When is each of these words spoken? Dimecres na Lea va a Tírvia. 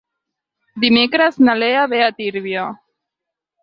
Dimecres 0.85 1.39
na 1.45 1.57
Lea 1.61 1.87
va 1.95 2.03
a 2.09 2.11
Tírvia. 2.19 2.69